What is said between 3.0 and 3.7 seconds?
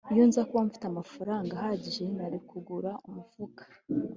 umufuka